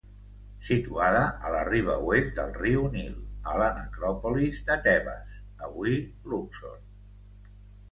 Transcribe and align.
Situada 0.67 1.19
a 1.49 1.51
la 1.55 1.59
riba 1.67 1.97
oest 2.07 2.31
del 2.39 2.55
riu 2.63 2.87
Nil, 2.97 3.13
a 3.53 3.59
la 3.63 3.69
necròpolis 3.77 4.59
de 4.73 4.81
Tebes, 4.89 5.39
avui 5.69 6.01
Luxor. 6.35 6.77